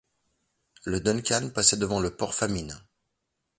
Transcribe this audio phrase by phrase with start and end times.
[0.83, 2.75] Le Duncan passait devant le Port-Famine.